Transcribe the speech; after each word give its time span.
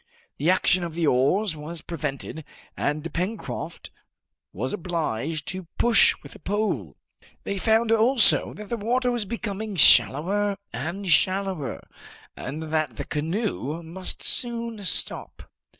The 0.39 0.49
action 0.49 0.83
of 0.83 0.95
the 0.95 1.05
oars 1.05 1.55
was 1.55 1.83
prevented, 1.83 2.43
and 2.75 3.13
Pencroft 3.13 3.91
was 4.51 4.73
obliged 4.73 5.47
to 5.49 5.67
push 5.77 6.15
with 6.23 6.33
a 6.33 6.39
pole. 6.39 6.97
They 7.43 7.59
found 7.59 7.91
also 7.91 8.55
that 8.55 8.69
the 8.69 8.77
water 8.77 9.11
was 9.11 9.25
becoming 9.25 9.75
shallower 9.75 10.57
and 10.73 11.07
shallower, 11.07 11.87
and 12.35 12.63
that 12.73 12.95
the 12.97 13.05
canoe 13.05 13.83
must 13.83 14.23
soon 14.23 14.79
stop. 14.85 15.43